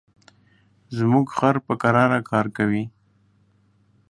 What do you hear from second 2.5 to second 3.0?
کوي.